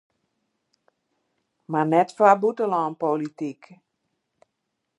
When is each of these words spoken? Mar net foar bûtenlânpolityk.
Mar 1.71 1.87
net 1.91 2.09
foar 2.17 2.35
bûtenlânpolityk. 2.41 3.61